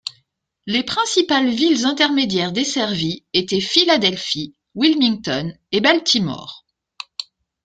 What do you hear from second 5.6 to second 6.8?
et Baltimore.